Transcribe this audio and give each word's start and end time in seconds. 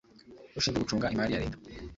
ushinzwe 0.57 0.79
gucunga 0.83 1.11
imari 1.13 1.31
ya 1.33 1.41
leta 1.43 1.57